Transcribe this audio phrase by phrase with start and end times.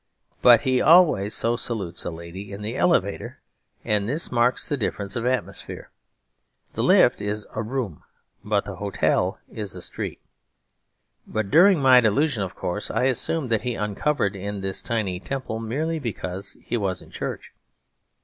[0.41, 3.39] But he always so salutes a lady in the elevator;
[3.85, 5.91] and this marks the difference of atmosphere.
[6.73, 8.01] The lift is a room,
[8.43, 10.19] but the hotel is a street.
[11.27, 15.19] But during my first delusion, of course, I assumed that he uncovered in this tiny
[15.19, 17.53] temple merely because he was in church.